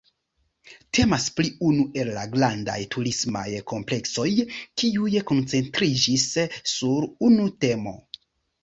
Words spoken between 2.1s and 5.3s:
la grandaj turismaj kompleksoj kiuj